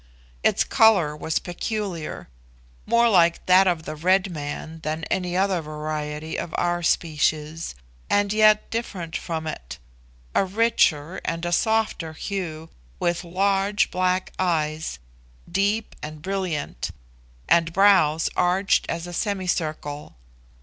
Its 0.41 0.63
colour 0.63 1.15
was 1.15 1.37
peculiar, 1.37 2.27
more 2.87 3.07
like 3.07 3.45
that 3.45 3.67
of 3.67 3.83
the 3.83 3.95
red 3.95 4.31
man 4.31 4.79
than 4.81 5.03
any 5.11 5.37
other 5.37 5.61
variety 5.61 6.39
of 6.39 6.55
our 6.57 6.81
species, 6.81 7.75
and 8.09 8.33
yet 8.33 8.67
different 8.71 9.15
from 9.15 9.45
it 9.45 9.77
a 10.33 10.43
richer 10.43 11.17
and 11.23 11.45
a 11.45 11.51
softer 11.51 12.13
hue, 12.13 12.71
with 12.99 13.23
large 13.23 13.91
black 13.91 14.33
eyes, 14.39 14.97
deep 15.51 15.95
and 16.01 16.23
brilliant, 16.23 16.89
and 17.47 17.71
brows 17.71 18.27
arched 18.35 18.87
as 18.89 19.05
a 19.05 19.13
semicircle. 19.13 20.15